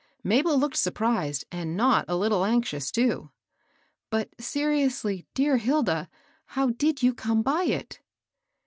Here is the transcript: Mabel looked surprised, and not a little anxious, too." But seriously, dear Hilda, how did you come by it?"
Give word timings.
Mabel 0.23 0.57
looked 0.57 0.77
surprised, 0.77 1.45
and 1.51 1.77
not 1.77 2.05
a 2.07 2.15
little 2.15 2.43
anxious, 2.43 2.89
too." 2.89 3.29
But 4.09 4.29
seriously, 4.41 5.27
dear 5.35 5.57
Hilda, 5.57 6.09
how 6.47 6.71
did 6.71 7.03
you 7.03 7.13
come 7.13 7.43
by 7.43 7.65
it?" 7.65 7.99